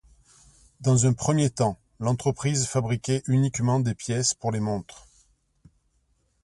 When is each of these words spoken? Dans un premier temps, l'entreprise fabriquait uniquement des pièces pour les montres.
Dans 0.79 1.05
un 1.05 1.13
premier 1.13 1.51
temps, 1.51 1.77
l'entreprise 1.99 2.65
fabriquait 2.65 3.21
uniquement 3.27 3.79
des 3.79 3.93
pièces 3.93 4.33
pour 4.33 4.51
les 4.51 4.59
montres. 4.59 5.07